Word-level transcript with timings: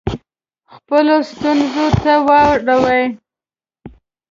خپلو 0.73 1.15
ستونزو 1.31 1.87
ته 2.03 2.13
واړوي. 2.27 3.03